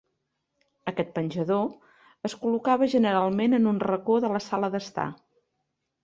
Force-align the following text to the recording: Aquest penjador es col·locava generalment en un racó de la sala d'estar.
Aquest 0.91 1.09
penjador 1.17 1.67
es 2.29 2.35
col·locava 2.45 2.87
generalment 2.93 3.53
en 3.57 3.67
un 3.73 3.81
racó 3.83 4.17
de 4.25 4.31
la 4.37 4.41
sala 4.47 4.71
d'estar. 4.77 5.05